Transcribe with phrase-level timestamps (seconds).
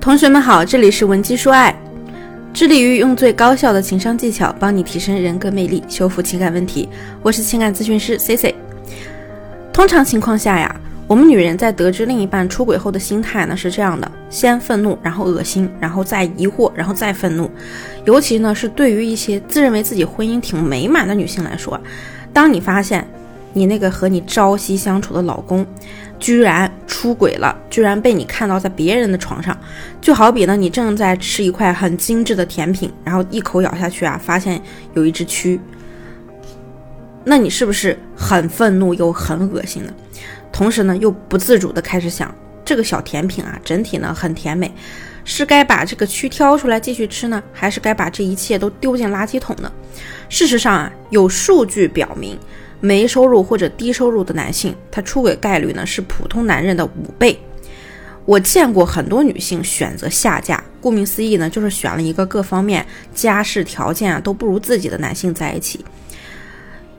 [0.00, 1.78] 同学们好，这里是文姬说爱，
[2.54, 6.88] 致力于用最高效的情商技巧帮你提升人格魅力，修复情感问题。
[7.20, 8.54] 我是情感咨询师 C C。
[9.74, 10.74] 通常情况下呀，
[11.06, 17.50] 我们女人在得知另一半出轨后的心态呢是这样的：先愤怒，然后恶心，然后再疑惑，然后再愤怒。
[18.06, 21.78] 尤其呢是对于一些自认为自己婚姻挺美满的女性来说，
[22.32, 23.06] 当你发现
[23.52, 25.66] 你那个和你朝夕相处的老公，
[26.18, 29.56] 居然出轨了，居然被你看到在别人的床上，
[30.00, 34.60] 就好比呢，你正在吃一块很精致的甜品，然后一口咬下去啊，发现
[34.94, 35.58] 有一只蛆，
[37.24, 39.92] 那你是不是很愤怒又很恶心呢？
[40.52, 42.32] 同时呢，又不自主的开始想，
[42.64, 44.72] 这个小甜品啊，整体呢很甜美，
[45.24, 49.72] 是该把这个蛆挑出来继续吃呢，还是该把这一切都丢进垃圾桶呢？
[50.28, 52.38] 事实上啊，有数据表明。
[52.80, 57.38] 没收入或者低收入的男性，他出轨概率呢是普通男人的五倍。
[58.26, 62.84] 我见过很多女性选择下嫁，顾名思义呢，就是选了一个各方面
[63.14, 65.84] 家世条件啊都不如自己的男性在一起。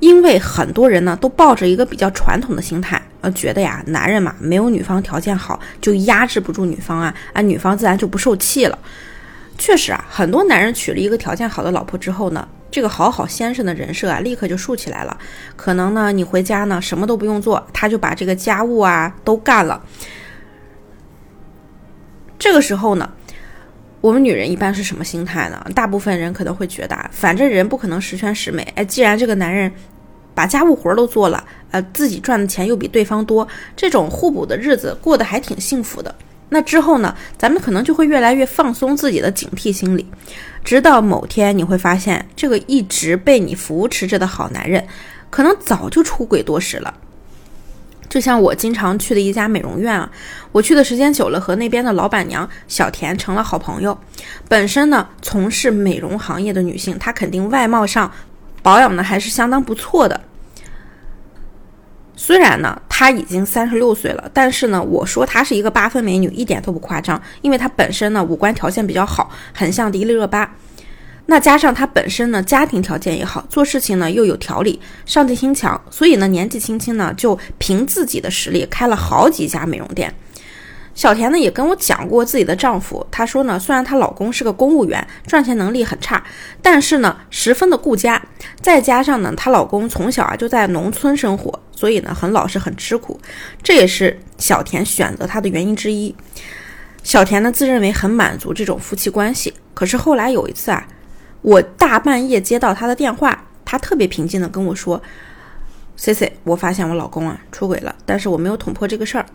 [0.00, 8.78] 因为很多人呢都抱着一个比较传统的心态，呃，觉得呀，男人嘛没有女方条件好，就压制不住女方啊，啊，女方自然就不受气了。
[9.56, 12.46] 确实啊，很多男人娶了一个条件好的老婆之后呢。
[12.74, 15.16] 这个好好先生的人设啊，立刻就竖起来了。
[15.54, 19.80] 可能呢，你回家呢，什么都不用做，他就把这个家务啊都干了。
[22.36, 23.08] 这个时候呢，
[24.00, 25.64] 我们女人一般是什么心态呢？
[25.72, 28.64] 大部分人可能会觉得，反正人不可能十全十美。
[28.74, 29.70] 哎，既然这个男人
[30.34, 36.12] 把家务活都做了，呃，自己赚的钱又比对方多，这种互补的日子过得还挺幸福的。
[36.54, 40.06] 那之后呢，咱们可能就会越来越放松自己的警惕心理，
[40.62, 44.86] 直到某天你会发现，这个一直被你扶持着的好男人，
[45.30, 46.94] 可能早就出轨多时了。
[48.08, 50.08] 就像我经常去的一家美容院啊，
[50.52, 53.98] 我去的时间久了，和那边的老板娘小田成了好朋友。
[54.48, 58.08] 本身呢，从事美容行业的女性，她肯定外貌上
[58.62, 60.20] 保养的还是相当不错的。
[62.26, 70.56] 虽然呢，她已经三十六岁了，但是呢，我说她是一个八分美女，一点都不夸张，因为她本身呢五官条件比较好，很像迪丽热巴。
[71.26, 80.14] 那加上她本身呢家庭条件也好，做事情呢又有条理，上进心强，所以呢年纪轻轻呢就凭自己的实力开了好几家美容店。
[80.94, 86.22] 小田呢也跟我讲过自己的丈夫，她说呢，虽然她老公是个公务员，赚钱能力很差，
[86.62, 88.22] 但是呢十分的顾家，
[88.60, 93.20] 再加上呢她老公从小啊就在农村生活，所以呢很老实很吃苦，
[93.60, 96.14] 这也是小田选择他的原因之一。
[97.02, 100.86] 小田呢自认为很满足这种夫妻关系，可是后来有一次啊，
[101.42, 105.02] 我大半夜接到他的电话，他特别平静的跟我说
[105.96, 109.26] ：“C C，我发现我老公啊出轨了，但是我没有捅破这个事儿。”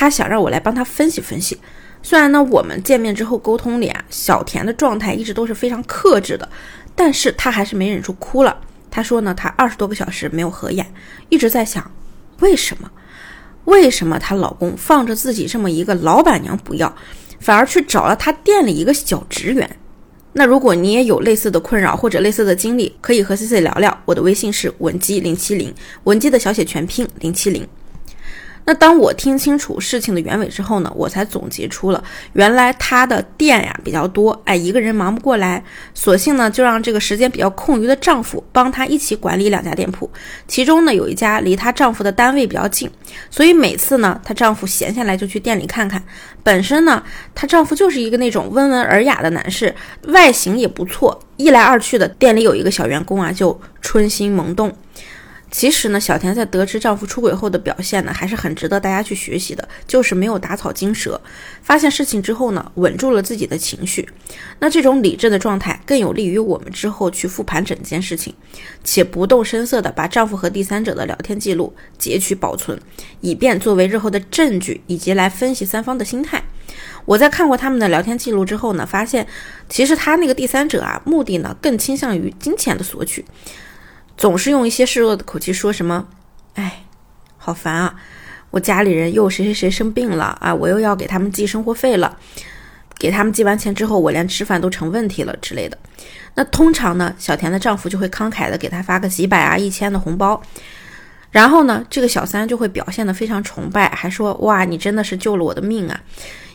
[0.00, 1.58] 他想让我来帮他分析分析，
[2.04, 6.48] 虽然呢，我们见面之后沟通里啊，小田的状态一直都是非常克制的，
[6.94, 8.56] 但是他还是没忍住哭了。
[8.92, 10.86] 他说呢，他二十多个小时没有合眼，
[11.30, 11.90] 一直在想，
[12.38, 12.88] 为什么？
[13.64, 16.94] 为什么她老公放着自己这么一个老板娘不要，
[17.40, 19.68] 反而去找了他店里一个小职员？
[20.32, 23.98] 那如果你也有类似的困扰或者类似的经历，可以和 C C 聊聊。
[24.04, 27.66] 我的微信是文姬零七零，文姬的小写全拼零七零。
[28.68, 35.64] 那当我听清楚事情的原委之后呢，我才总结出了原来他的店呀比较多，哎，一个人忙不过来，
[35.94, 40.10] 索性呢就让这个时间比较空余的丈夫帮她一起管理两家店铺，
[40.46, 42.90] 其中呢有一家离她丈夫的单位比较近，
[43.30, 46.04] 所以每次呢她丈夫闲下来就去店里看看。
[46.42, 47.02] 本身呢
[47.34, 49.74] 她丈夫就是一个那种温文尔雅的男士，
[50.08, 54.70] 外形也不错，一来二去的店里有一个小员工啊就春心萌动。
[55.50, 59.66] 其实呢，小田在得知丈夫出轨后的表现呢，还是很值得大家去学习的。
[59.86, 61.20] 就是没有打草惊蛇，
[61.62, 64.06] 发现事情之后呢，稳住了自己的情绪。
[64.58, 68.34] 那这种理智的状态，更有利于我们之后去复盘整件事情，
[68.84, 72.78] 且不动声色的把丈夫和第三者的聊天记录截取保存，
[73.22, 76.42] 以便作为日后的证据，以及来分析三方的心态。
[77.06, 79.26] 我在看过他们的聊天记录之后呢，发现
[79.70, 83.24] 其实他那个第三者啊，目的呢更倾向于金钱的索取。
[84.18, 86.08] 总是用一些示弱的口气说什么
[86.54, 86.82] ：“哎，
[87.38, 87.94] 好烦啊！
[88.50, 92.18] 我家里人又谁谁谁生病了啊，我又要给他们寄生活费了。
[92.98, 95.78] 给他们寄完钱之后，我连吃饭都成问题了之类的。
[96.34, 100.42] 那通常呢，小田的丈夫就会慷慨的给她发个几百啊、一千的红包，
[101.30, 106.00] 然后呢，这个小三就会表现的非常崇拜，还说：哇，你真的是救了我的命啊！”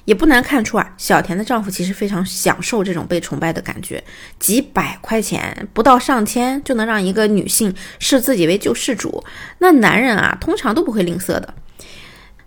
[0.05, 4.03] 也不难看出啊，小田的丈夫其实非常享受这种被崇拜的感觉，
[4.39, 9.23] 几百块钱不到上千就能让一个女性视自己为救世主，
[9.59, 11.53] 那男人啊通常都不会吝啬的。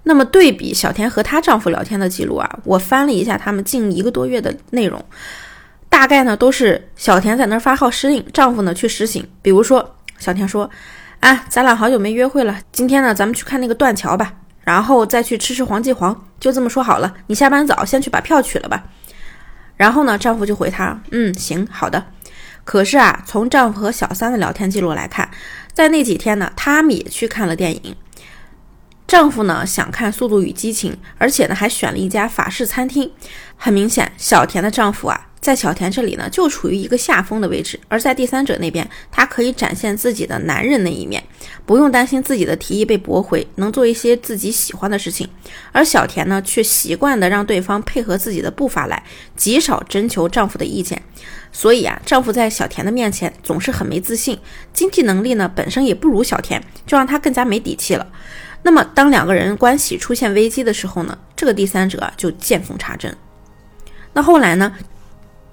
[0.02, 5.04] 那么对比小田和她丈夫聊天的记录啊，我翻了一下他们近一个多月的内容，
[5.88, 9.26] 大概呢都是小田在那儿发号施令，丈夫呢去实行。
[9.42, 10.70] 比如说小田说
[11.18, 14.32] ：“啊，咱俩好久没约会了，今天呢咱们去看那个断桥吧，
[14.66, 17.14] 然后再去吃吃黄记煌，就这么说好了。
[17.28, 18.82] 你下班早，先去把票取了吧。”
[19.78, 22.04] 然后呢，丈夫就回她：“嗯，行，好的。”
[22.64, 25.30] 可是啊，从丈夫和小三的聊天记录来看，
[25.72, 27.94] 在那几天呢，他们也去看了电影。
[29.06, 33.12] 丈夫呢想看《速度与激情》，而且呢还选了一家法式餐厅。
[33.56, 41.22] 很明显，小田的丈夫啊，在小田这里呢就处于一个下风的位置，而在第三者那边，他可以展现自己的男人那一面，
[41.64, 45.28] 不用担心自己的提议被驳回，能做一些自己喜欢的事情。
[45.70, 49.00] 而小田呢，却习惯的让对方配合自己的步伐来，
[49.36, 51.00] 极少征求丈夫的意见。
[51.52, 54.36] 所以啊，丈夫在小田的面前总是很没自信，
[54.72, 58.04] 经济能力呢本身也不如小田，就让他更加没底气了。
[58.64, 63.16] 那么，当两个人关系出现危机的时候呢，这个第三者就见缝插针。
[64.12, 64.72] 那后来呢，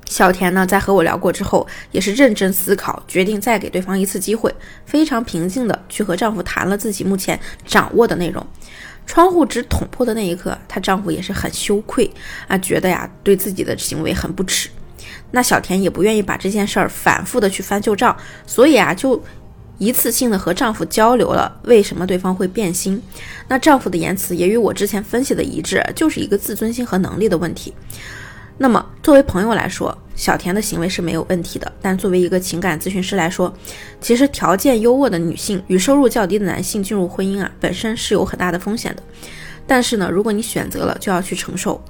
[0.06, 4.54] 小田呢在和我聊过之后，也是认真思考，决定再给对方一次机会，
[4.86, 8.46] 非常平静的去和丈夫谈了自己目前掌握的内容。
[9.06, 12.10] 窗户纸捅破的那一刻，她丈夫也是很羞愧
[12.48, 14.70] 啊，觉得呀对自己的行为很不耻。
[15.32, 18.16] 那小田也不愿意把这件事儿反复的去翻旧账，
[18.46, 19.22] 所以啊就。
[19.80, 23.02] 一次性的和丈夫交流了为什么对方会变心，
[23.48, 27.74] 那丈夫的言辞也与我之前分析的一致，就是一个自尊心和能力的问题。
[28.64, 33.54] 那么作为朋友来说，小田的行为是没有问题的，但作为一个情感咨询师来说，
[34.00, 39.04] 其实条件优渥的女性与收入较低的男性进入婚姻啊，本身是有很大的风险的。
[39.68, 41.84] 但是呢，如果你选择了，就要去承受。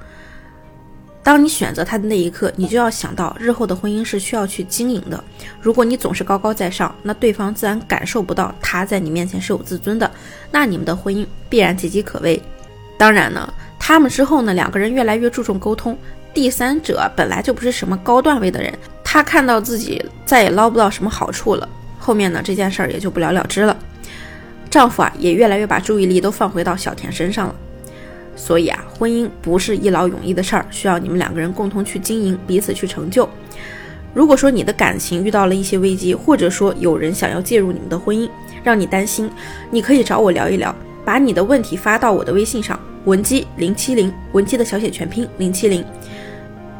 [1.21, 5.23] 当你选择他的那一刻，你就要想到日后的婚姻是需要去经营的。
[5.61, 10.09] 如果你总是高高在上，那对方自然感受不到他在你面前是有自尊的，
[10.49, 12.41] 那你们的婚姻必然岌岌可危。
[12.97, 15.95] 当然呢，他们之后呢，两个人越来越注重沟通，
[16.33, 21.69] 第三者本来就不是什么高段位的人，他看到自己再也捞不到什么好处了，
[21.99, 23.77] 后面呢这件事儿也就不了了之了。
[24.69, 27.55] 丈夫啊，也越来越把注意力都放回到小田身上了。
[28.35, 33.29] 所以啊，婚姻不是一劳永逸的事儿，需要你们两个人共同去经营，彼此去成就。
[34.11, 38.27] 如果说你的感情遇到了一些危机，或者说有人想要介入你们的婚姻，
[38.63, 39.29] 让你担心，
[39.69, 40.75] 你可以找我聊一聊，
[41.05, 45.83] 把你的问题发到我的微信上，文姬零七零，文姬的小写全拼零七零，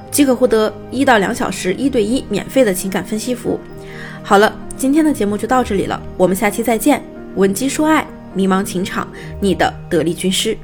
[0.09, 3.59] 即可获得一到两小时一对一免费的情感分析服务。
[4.23, 7.03] 好了，今天的节目就到这里了，我们下期再见。
[7.35, 9.07] 文姬说爱，迷茫情场，
[9.41, 10.57] 你的得力军师。